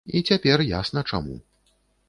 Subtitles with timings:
[0.19, 1.35] І цяпер ясна чаму.